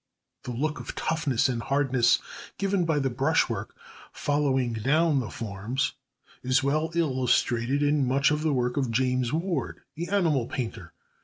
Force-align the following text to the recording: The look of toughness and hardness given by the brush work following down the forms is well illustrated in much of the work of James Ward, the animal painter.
The 0.45 0.51
look 0.51 0.79
of 0.79 0.95
toughness 0.95 1.47
and 1.47 1.61
hardness 1.61 2.17
given 2.57 2.85
by 2.85 2.97
the 2.97 3.11
brush 3.11 3.47
work 3.47 3.75
following 4.11 4.73
down 4.73 5.19
the 5.19 5.29
forms 5.29 5.93
is 6.41 6.63
well 6.63 6.89
illustrated 6.95 7.83
in 7.83 8.07
much 8.07 8.31
of 8.31 8.41
the 8.41 8.51
work 8.51 8.77
of 8.77 8.89
James 8.89 9.31
Ward, 9.31 9.81
the 9.95 10.07
animal 10.07 10.47
painter. 10.47 10.93